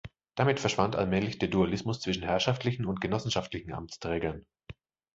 [0.33, 4.47] Damit verschwand allmählich der Dualismus zwischen herrschaftlichen und genossenschaftlichen Amtsträgern.